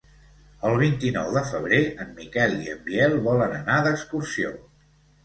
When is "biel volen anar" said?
2.87-3.77